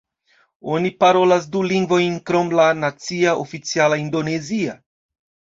[0.77, 4.79] Oni parolas du lingvojn krom la nacia oficiala indonezia.